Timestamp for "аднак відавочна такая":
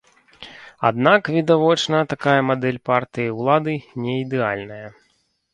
0.89-2.35